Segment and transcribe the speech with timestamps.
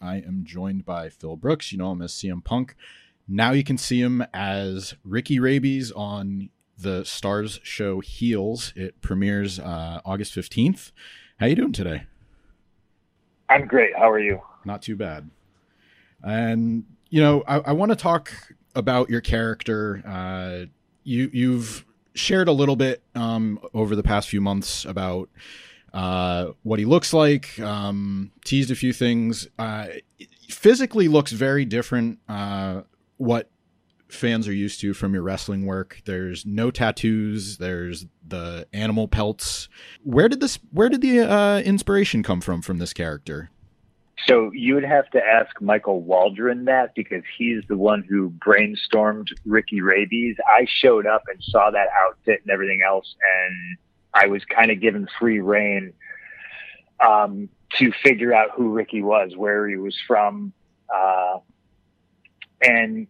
[0.00, 1.72] I am joined by Phil Brooks.
[1.72, 2.76] You know him as CM Punk.
[3.26, 8.72] Now you can see him as Ricky Rabies on the Starz show Heels.
[8.76, 10.92] It premieres uh, August 15th.
[11.40, 12.04] How you doing today?
[13.48, 13.96] I'm great.
[13.96, 14.42] How are you?
[14.64, 15.30] Not too bad.
[16.22, 18.32] And you know, I, I want to talk
[18.74, 20.02] about your character.
[20.06, 20.66] Uh,
[21.02, 21.84] you you've
[22.14, 25.28] shared a little bit um, over the past few months about
[25.94, 27.58] uh, what he looks like.
[27.60, 29.48] Um, teased a few things.
[29.58, 29.86] Uh,
[30.50, 32.18] physically looks very different.
[32.28, 32.82] Uh,
[33.16, 33.48] what
[34.08, 36.02] fans are used to from your wrestling work.
[36.04, 37.58] There's no tattoos.
[37.58, 39.68] There's the animal pelts.
[40.02, 40.58] Where did this?
[40.72, 43.50] Where did the uh, inspiration come from from this character?
[44.26, 49.26] So you would have to ask Michael Waldron that because he's the one who brainstormed
[49.44, 50.36] Ricky Rabies.
[50.46, 53.76] I showed up and saw that outfit and everything else, and
[54.14, 55.92] I was kind of given free reign
[57.04, 60.52] um, to figure out who Ricky was, where he was from,
[60.94, 61.38] uh,
[62.62, 63.06] and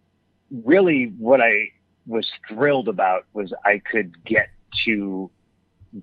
[0.50, 1.68] really what I
[2.06, 4.48] was thrilled about was I could get
[4.84, 5.30] to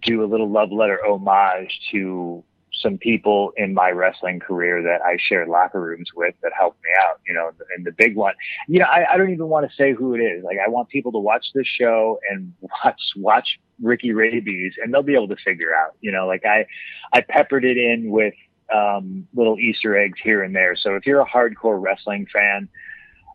[0.02, 2.44] do a little love letter homage to
[2.74, 6.90] some people in my wrestling career that I shared locker rooms with that helped me
[7.04, 8.34] out, you know, and the big one,
[8.68, 10.44] you know, I, I don't even want to say who it is.
[10.44, 15.04] Like I want people to watch this show and watch, watch Ricky Rabies and they'll
[15.04, 16.66] be able to figure out, you know, like I,
[17.14, 18.34] I peppered it in with,
[18.74, 20.78] um, little Easter eggs here and there.
[20.78, 22.70] So if you're a hardcore wrestling fan,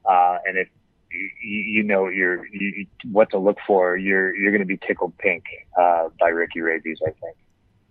[0.09, 0.69] uh, and if
[1.11, 5.17] you, you know you're you, what to look for, you're you're going to be tickled
[5.19, 5.45] pink
[5.79, 7.37] uh, by Ricky Rabies, I think.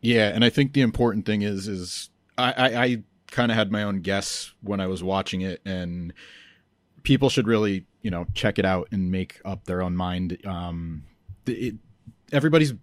[0.06, 3.72] Yeah, and I think the important thing is is I, I, I kind of had
[3.72, 6.14] my own guess when I was watching it, and
[7.02, 10.38] people should really you know check it out and make up their own mind.
[10.46, 11.06] Um,
[11.48, 11.76] it,
[12.32, 12.76] everybody's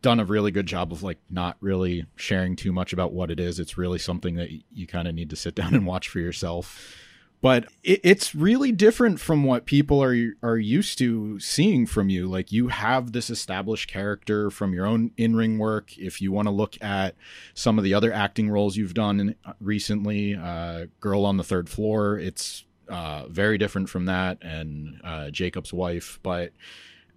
[0.00, 3.38] done a really good job of like not really sharing too much about what it
[3.38, 3.60] is.
[3.60, 6.96] It's really something that you kind of need to sit down and watch for yourself
[7.42, 12.26] but it, it's really different from what people are are used to seeing from you.
[12.26, 15.98] Like you have this established character from your own in ring work.
[15.98, 17.16] If you want to look at
[17.52, 21.44] some of the other acting roles you've done in, uh, recently, uh, "Girl on the
[21.44, 26.20] Third Floor," it's uh, very different from that, and uh, Jacob's wife.
[26.22, 26.52] But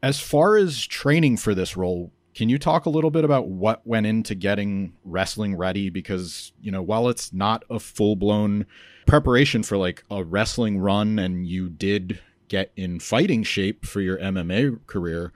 [0.02, 3.88] as far as training for this role, can you talk a little bit about what
[3.88, 5.90] went into getting wrestling ready?
[5.90, 8.66] Because you know, while it's not a full blown
[9.08, 12.20] preparation for like a wrestling run and you did
[12.50, 15.32] get in fighting shape for your MMA career,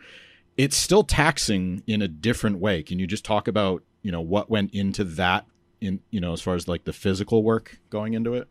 [0.57, 2.83] it's still taxing in a different way.
[2.83, 5.45] Can you just talk about, you know, what went into that
[5.79, 8.49] in, you know, as far as like the physical work going into it?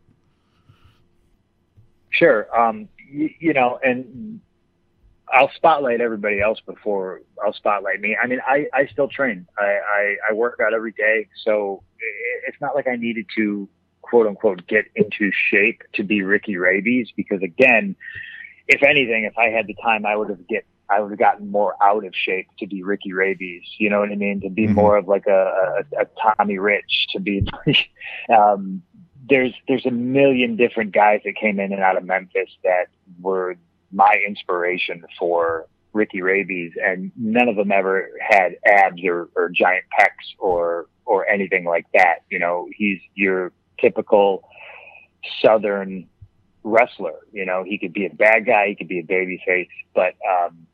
[2.09, 2.47] Sure.
[2.57, 4.41] Um, you, you know, and
[5.33, 8.17] I'll spotlight everybody else before I'll spotlight me.
[8.21, 9.47] I mean, I, I still train.
[9.57, 11.27] I, I, I work out every day.
[11.43, 11.83] So
[12.47, 13.69] it's not like I needed to
[14.01, 17.95] quote unquote get into shape to be Ricky Rabies because again,
[18.67, 21.51] if anything, if I had the time, I would have get I would have gotten
[21.51, 23.63] more out of shape to be Ricky Rabies.
[23.77, 24.41] You know what I mean?
[24.41, 24.73] To be mm-hmm.
[24.73, 27.09] more of like a, a, a, Tommy Rich.
[27.11, 27.47] To be
[28.35, 28.81] um,
[29.29, 32.87] there's there's a million different guys that came in and out of Memphis that
[33.21, 33.55] were
[33.91, 39.85] my inspiration for Ricky Rabies, and none of them ever had abs or, or giant
[39.97, 42.19] pecs or or anything like that.
[42.29, 44.43] You know, he's your typical
[45.41, 46.07] Southern
[46.63, 47.15] wrestler.
[47.31, 50.67] You know, he could be a bad guy, he could be a babyface, but um,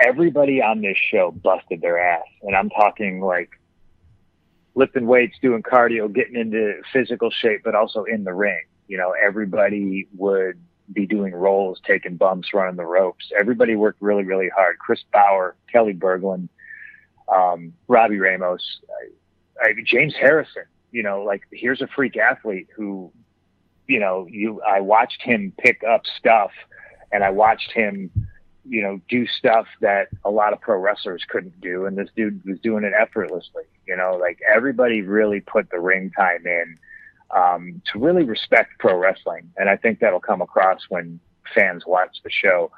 [0.00, 3.50] everybody on this show busted their ass, and I'm talking like
[4.74, 8.64] lifting weights, doing cardio, getting into physical shape, but also in the ring.
[8.88, 10.60] You know, everybody would
[10.92, 13.30] be doing rolls, taking bumps, running the ropes.
[13.38, 14.78] Everybody worked really, really hard.
[14.78, 16.48] Chris Bauer, Kelli Berglund,
[17.28, 18.80] um, Robbie Ramos,
[19.60, 20.64] I, I, James Harrison
[20.96, 23.12] you know, like here's a freak athlete who,
[23.86, 26.52] you know, you I watched him pick up stuff
[27.12, 28.10] and I watched him,
[28.66, 32.42] you know, do stuff that a lot of pro wrestlers couldn't do and this dude
[32.46, 33.64] was doing it effortlessly.
[33.86, 36.78] You know, like everybody really put the ring time in
[37.34, 39.50] um, to really respect pro wrestling.
[39.56, 41.20] And I think that'll come across when
[41.54, 42.70] fans watch the show.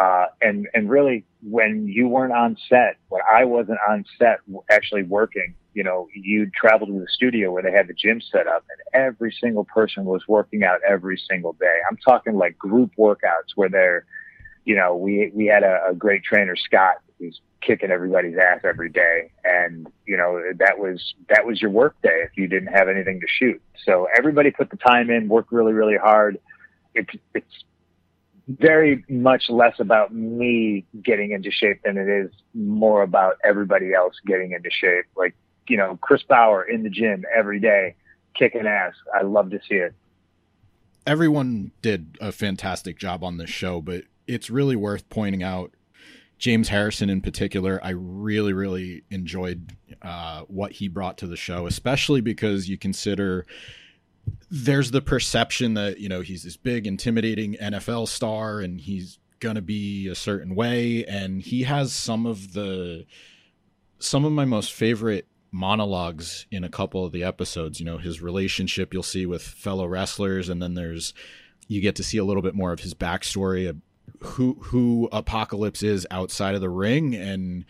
[0.00, 4.38] Uh, and, and really when you weren't on set, when I wasn't on set
[4.70, 8.46] actually working, you know, you traveled to the studio where they had the gym set
[8.46, 11.78] up and every single person was working out every single day.
[11.88, 14.04] I'm talking like group workouts where they're,
[14.64, 18.88] you know, we, we had a, a great trainer, Scott, who's kicking everybody's ass every
[18.88, 19.30] day.
[19.44, 23.20] And, you know, that was, that was your work day if you didn't have anything
[23.20, 23.60] to shoot.
[23.84, 26.38] So everybody put the time in, worked really, really hard.
[26.94, 27.64] It's, it's
[28.48, 34.14] very much less about me getting into shape than it is more about everybody else
[34.26, 35.04] getting into shape.
[35.16, 35.34] Like
[35.70, 37.94] you know, Chris Bauer in the gym every day,
[38.34, 38.92] kicking ass.
[39.14, 39.94] I love to see it.
[41.06, 45.72] Everyone did a fantastic job on this show, but it's really worth pointing out
[46.40, 47.78] James Harrison in particular.
[47.84, 53.46] I really, really enjoyed uh, what he brought to the show, especially because you consider
[54.50, 59.60] there's the perception that you know he's this big, intimidating NFL star, and he's gonna
[59.60, 63.04] be a certain way, and he has some of the
[63.98, 67.80] some of my most favorite monologues in a couple of the episodes.
[67.80, 71.12] You know, his relationship you'll see with fellow wrestlers, and then there's
[71.68, 73.68] you get to see a little bit more of his backstory,
[74.20, 77.64] who who Apocalypse is outside of the ring, and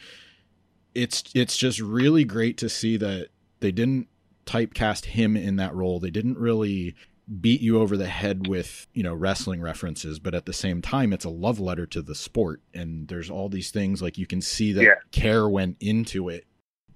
[0.94, 3.28] it's it's just really great to see that
[3.60, 4.08] they didn't
[4.46, 6.00] typecast him in that role.
[6.00, 6.94] They didn't really
[7.40, 11.12] beat you over the head with you know wrestling references but at the same time
[11.12, 14.40] it's a love letter to the sport and there's all these things like you can
[14.40, 14.94] see that yeah.
[15.12, 16.44] care went into it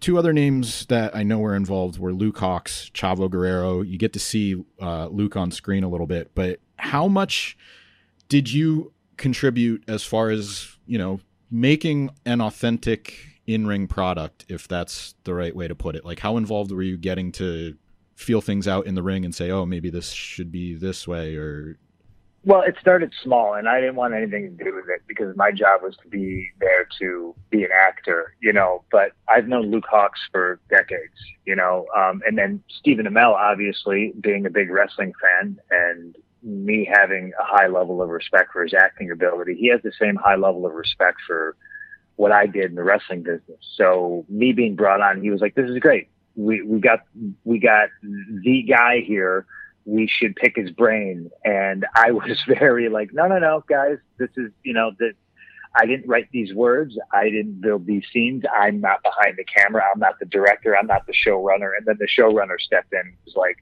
[0.01, 4.13] two other names that i know were involved were luke hawx chavo guerrero you get
[4.13, 7.57] to see uh, luke on screen a little bit but how much
[8.29, 11.21] did you contribute as far as you know
[11.51, 13.17] making an authentic
[13.47, 16.97] in-ring product if that's the right way to put it like how involved were you
[16.97, 17.77] getting to
[18.17, 21.37] feel things out in the ring and say, oh, maybe this should be this way
[21.37, 21.79] or.
[22.47, 25.51] Well, it started small, and I didn't want anything to do with it because my
[25.51, 28.85] job was to be there to be an actor, you know.
[28.93, 31.15] But I've known Luke Hawx for decades,
[31.47, 36.89] you know, um, and then Stephen Amell, obviously, being a big wrestling fan, and me
[36.91, 39.57] having a high level of respect for his acting ability.
[39.59, 41.57] He has the same high level of respect for
[42.17, 43.59] what I did in the wrestling business.
[43.77, 47.01] So me being brought on, he was like, "This is great we we got
[47.45, 49.47] we got the guy here.
[49.85, 51.31] We should pick his brain.
[51.45, 55.13] And I was very like, no, no, no, guys, this is you know that
[55.77, 56.97] I didn't write these words.
[57.13, 58.45] I didn't build these scenes.
[58.55, 59.83] I'm not behind the camera.
[59.93, 60.77] I'm not the director.
[60.77, 61.73] I'm not the showrunner.
[61.77, 63.57] And then the showrunner stepped in and was like,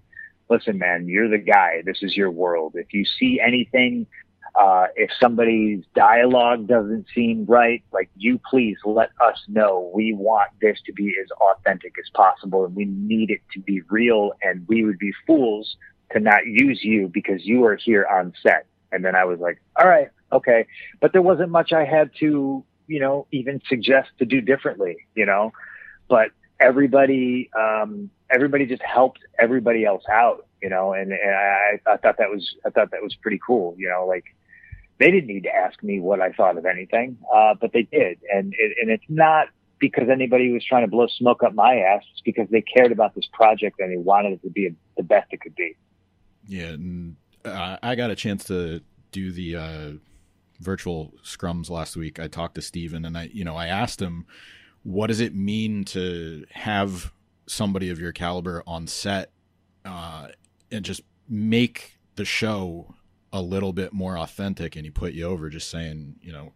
[0.52, 1.82] listen, man, you're the guy.
[1.84, 2.75] This is your world.
[2.76, 4.06] If you see anything
[4.54, 9.90] uh, if somebody's dialogue doesn't seem right, like you please let us know.
[9.94, 13.81] We want this to be as authentic as possible and we need it to be
[13.88, 14.32] real.
[14.43, 15.76] And we would be fools
[16.12, 18.66] to not use you because you are here on set.
[18.90, 20.66] And then I was like, all right, okay.
[21.00, 25.25] But there wasn't much I had to, you know, even suggest to do differently, you
[25.25, 25.52] know,
[26.08, 26.28] but
[26.60, 32.17] everybody, um, everybody just helped everybody else out, you know, and, and I, I thought
[32.19, 34.25] that was, I thought that was pretty cool, you know, like,
[34.99, 38.20] they didn't need to ask me what I thought of anything, uh, but they did.
[38.32, 39.49] And it, and it's not
[39.81, 42.05] because anybody was trying to blow smoke up my ass.
[42.12, 45.32] It's because they cared about this project and they wanted it to be the best
[45.32, 45.75] it could be.
[46.46, 48.81] Yeah, and uh, I got a chance to
[49.11, 49.90] do the uh,
[50.61, 52.20] virtual scrums last week.
[52.20, 54.26] I talked to Stephen and I, you know, I asked him,
[54.84, 57.12] what does it mean to have
[57.52, 59.31] somebody of your caliber on set
[59.84, 60.28] uh,
[60.70, 62.94] and just make the show
[63.32, 66.52] a little bit more authentic and he put you over just saying, you know,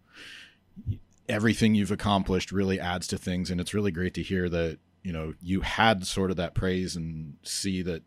[1.28, 5.12] everything you've accomplished really adds to things and it's really great to hear that, you
[5.12, 8.02] know, you had sort of that praise and see that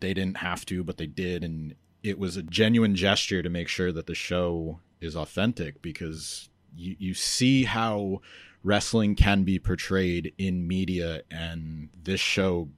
[0.00, 3.68] they didn't have to but they did and it was a genuine gesture to make
[3.68, 8.20] sure that the show is authentic because you you see how
[8.64, 12.68] wrestling can be portrayed in media and this show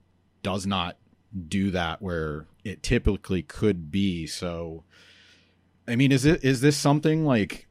[0.43, 0.99] does not
[1.49, 4.27] do that where it typically could be.
[4.27, 4.85] So
[5.89, 7.69] I mean, is it is this something like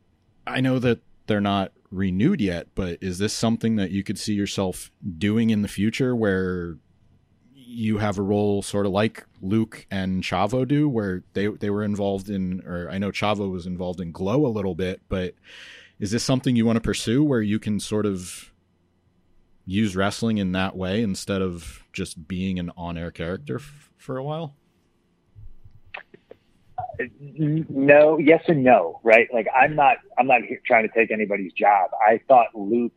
[0.48, 4.34] I know that they're not renewed yet, but is this something that you could see
[4.34, 6.78] yourself doing in the future where
[7.54, 11.84] you have a role sort of like Luke and Chavo do where they they were
[11.84, 15.34] involved in or I know Chavo was involved in Glow a little bit, but
[16.00, 18.52] is this something you want to pursue where you can sort of
[19.66, 24.24] use wrestling in that way instead of just being an on-air character f- for a
[24.24, 24.56] while?
[26.78, 29.28] Uh, no, yes and no, right?
[29.34, 31.90] Like I'm not, I'm not trying to take anybody's job.
[32.06, 32.94] I thought Luke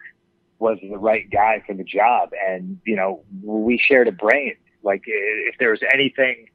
[0.59, 4.55] was the right guy for the job, and you know, we shared a brain.
[4.83, 6.49] Like if there was anything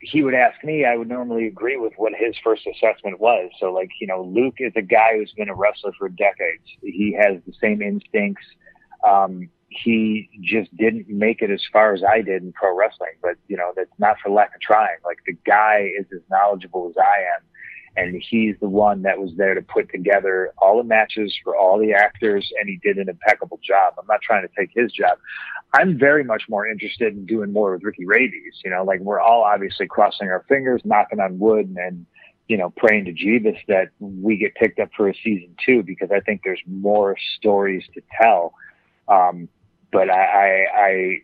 [0.00, 3.50] he would ask me, I would normally agree with what his first assessment was.
[3.58, 6.64] So like, you know, Luke is a guy who's been a wrestler for decades.
[6.82, 8.44] He has the same instincts.
[9.06, 13.12] Um, he just didn't make it as far as I did in pro wrestling.
[13.22, 14.96] But you know, that's not for lack of trying.
[15.04, 17.42] Like the guy is as knowledgeable as I am.
[17.96, 21.78] And he's the one that was there to put together all the matches for all
[21.78, 23.94] the actors, and he did an impeccable job.
[23.98, 25.18] I'm not trying to take his job.
[25.72, 28.60] I'm very much more interested in doing more with Ricky Rabies.
[28.64, 32.06] You know, like we're all obviously crossing our fingers, knocking on wood, and, and
[32.50, 36.10] you know, praying to Jeebus that we get picked up for a season two because
[36.10, 38.54] I think there's more stories to tell.
[39.06, 39.48] Um,
[39.92, 41.16] but I, I, I,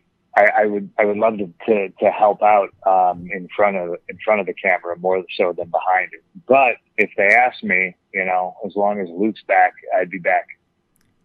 [0.45, 4.17] I would I would love to, to, to help out um, in front of in
[4.23, 6.23] front of the camera more so than behind it.
[6.47, 10.47] But if they ask me, you know, as long as Luke's back, I'd be back.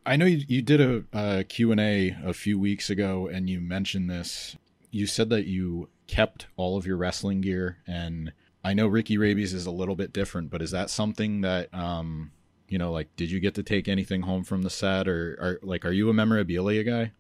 [0.05, 4.11] I know you, you did a, a Q&A a few weeks ago and you mentioned
[4.11, 4.57] this.
[4.91, 8.33] You said that you kept all of your wrestling gear and
[8.65, 12.33] I know Ricky Rabies is a little bit different, but is that something that um
[12.69, 15.59] you know like did you get to take anything home from the set or, or
[15.63, 17.13] like are you a memorabilia guy?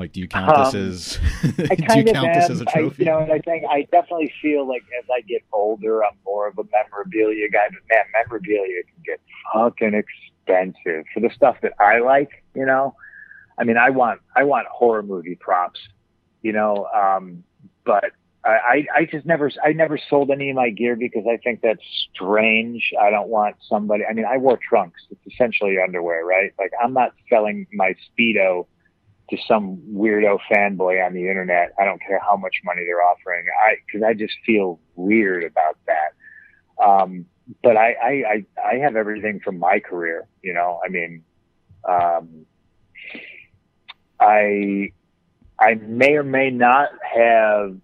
[0.00, 1.18] Like, do you count um, this as
[1.56, 2.32] do you count am.
[2.32, 3.04] this as a trophy?
[3.04, 6.16] I, you know, and I think I definitely feel like as I get older, I'm
[6.24, 7.68] more of a memorabilia guy.
[7.68, 9.20] But man, memorabilia can get
[9.52, 12.30] fucking expensive for the stuff that I like.
[12.54, 12.94] You know,
[13.58, 15.80] I mean, I want I want horror movie props.
[16.40, 17.44] You know, um,
[17.84, 21.60] but I, I just never I never sold any of my gear because I think
[21.60, 21.82] that's
[22.14, 22.90] strange.
[22.98, 24.04] I don't want somebody.
[24.08, 25.02] I mean, I wore trunks.
[25.10, 26.54] It's essentially underwear, right?
[26.58, 28.66] Like I'm not selling my speedo
[29.30, 31.72] to some weirdo fanboy on the internet.
[31.78, 33.46] I don't care how much money they're offering.
[33.64, 36.84] I because I just feel weird about that.
[36.84, 37.26] Um,
[37.62, 40.26] but I, I, I I have everything from my career.
[40.42, 41.24] You know, I mean,
[41.88, 42.46] um,
[44.18, 44.92] I
[45.58, 47.76] I may or may not have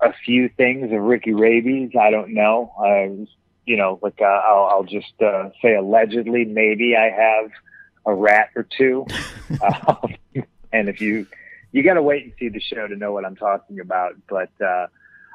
[0.00, 1.90] a few things of Ricky Rabies.
[2.00, 2.72] I don't know.
[2.78, 3.26] Uh,
[3.66, 7.50] you know, like uh, I'll, I'll just uh, say allegedly, maybe I have
[8.06, 9.06] a rat or two.
[9.62, 10.14] um,
[10.72, 11.26] and if you
[11.72, 14.50] you got to wait and see the show to know what I'm talking about, but
[14.64, 14.86] uh,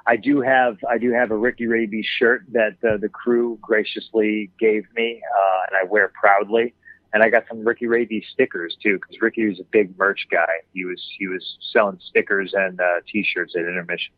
[0.05, 4.51] I do have I do have a Ricky Rabies shirt that uh, the crew graciously
[4.59, 6.73] gave me, uh, and I wear proudly.
[7.13, 10.61] And I got some Ricky Rabies stickers too, because Ricky was a big merch guy.
[10.73, 14.13] He was he was selling stickers and uh, T-shirts at intermission.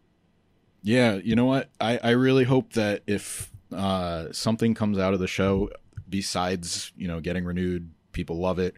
[0.81, 1.69] Yeah, you know what?
[1.79, 5.69] I I really hope that if uh, something comes out of the show
[6.09, 8.75] besides you know getting renewed people love it.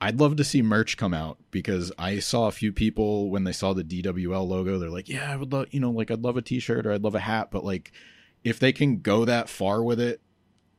[0.00, 3.52] I'd love to see merch come out because I saw a few people when they
[3.52, 6.38] saw the DWL logo, they're like, "Yeah, I would love, you know, like I'd love
[6.38, 7.92] a T-shirt or I'd love a hat." But like,
[8.42, 10.22] if they can go that far with it,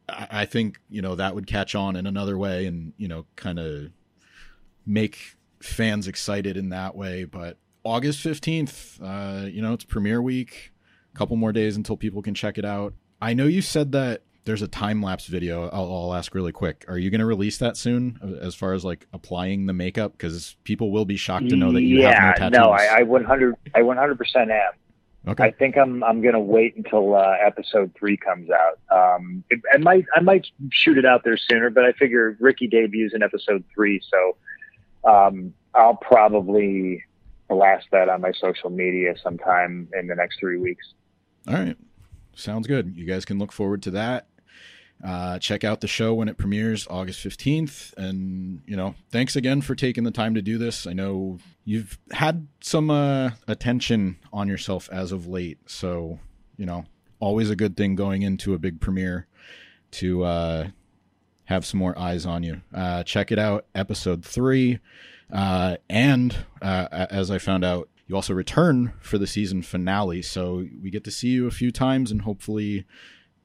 [0.09, 3.25] I, I think you know that would catch on in another way, and you know,
[3.35, 3.91] kind of
[4.85, 7.23] make fans excited in that way.
[7.23, 10.71] But August fifteenth, uh, you know, it's premiere week.
[11.13, 12.93] A couple more days until people can check it out.
[13.21, 15.69] I know you said that there's a time lapse video.
[15.69, 16.85] I'll, I'll, ask really quick.
[16.87, 20.13] Are you going to release that soon, as far as like applying the makeup?
[20.13, 22.59] Because people will be shocked to know that you yeah, have no tattoos.
[22.59, 24.71] no, I, I 100, I 100 percent am.
[25.27, 25.43] Okay.
[25.43, 28.79] I think I'm I'm going to wait until uh, episode three comes out.
[28.91, 32.67] Um, it, I might I might shoot it out there sooner, but I figure Ricky
[32.67, 37.03] debuts in episode three, so um, I'll probably
[37.49, 40.93] blast that on my social media sometime in the next three weeks.
[41.47, 41.77] All right.
[42.35, 42.95] Sounds good.
[42.95, 44.27] You guys can look forward to that.
[45.03, 47.93] Uh, check out the show when it premieres August 15th.
[47.97, 50.85] And, you know, thanks again for taking the time to do this.
[50.85, 55.57] I know you've had some uh, attention on yourself as of late.
[55.65, 56.19] So,
[56.57, 56.85] you know,
[57.19, 59.27] always a good thing going into a big premiere
[59.91, 60.67] to uh,
[61.45, 62.61] have some more eyes on you.
[62.73, 64.79] Uh, check it out, episode three.
[65.31, 70.21] Uh, and uh, as I found out, you also return for the season finale.
[70.21, 72.85] So we get to see you a few times and hopefully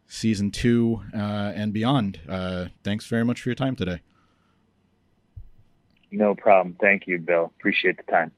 [0.09, 2.21] season two uh, and beyond.
[2.29, 4.01] Uh, thanks very much for your time today.
[6.11, 6.77] No problem.
[6.81, 7.53] Thank you, Bill.
[7.59, 8.33] Appreciate the time.